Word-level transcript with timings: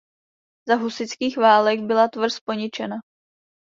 Za 0.67 0.75
husitských 0.75 1.37
válek 1.37 1.79
byla 1.79 2.07
tvrz 2.07 2.39
poničena. 2.39 2.95